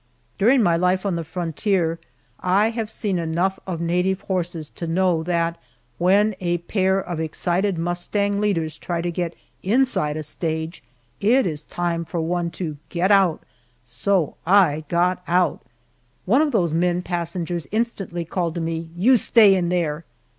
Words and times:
During 0.39 0.63
my 0.63 0.75
life 0.75 1.05
on 1.05 1.15
the 1.15 1.23
frontier 1.23 1.99
I 2.39 2.71
have 2.71 2.89
seen 2.89 3.19
enough 3.19 3.59
of 3.67 3.79
native 3.79 4.21
horses 4.21 4.67
to 4.69 4.87
know 4.87 5.21
that 5.21 5.59
when 5.99 6.33
a 6.39 6.57
pair 6.57 6.99
of 6.99 7.19
excited 7.19 7.77
mustang 7.77 8.41
leaders 8.41 8.79
try 8.79 9.01
to 9.03 9.11
get 9.11 9.35
inside 9.61 10.17
a 10.17 10.23
stage, 10.23 10.83
it 11.19 11.45
is 11.45 11.63
time 11.63 12.03
for 12.03 12.19
one 12.19 12.49
to 12.49 12.77
get 12.89 13.11
out, 13.11 13.43
so 13.83 14.37
I 14.43 14.85
got 14.87 15.21
out! 15.27 15.61
One 16.25 16.41
of 16.41 16.51
those 16.51 16.73
men 16.73 17.03
passengers 17.03 17.67
instantly 17.71 18.25
called 18.25 18.55
to 18.55 18.61
me, 18.61 18.89
"You 18.95 19.17
stay 19.17 19.53
in 19.53 19.69
there!" 19.69 20.03